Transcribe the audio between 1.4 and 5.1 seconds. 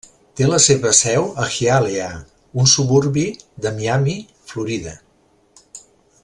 a Hialeah, un suburbi de Miami, Florida.